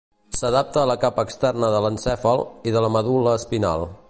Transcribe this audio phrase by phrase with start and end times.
[0.37, 3.91] S'adapta a la capa externa de l'encèfal i de la medul·la espinal.